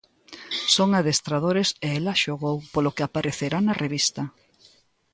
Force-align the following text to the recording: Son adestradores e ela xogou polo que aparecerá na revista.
Son 0.75 0.89
adestradores 0.99 1.69
e 1.85 1.87
ela 1.99 2.19
xogou 2.23 2.57
polo 2.73 2.93
que 2.95 3.03
aparecerá 3.05 3.57
na 3.63 3.77
revista. 3.83 4.21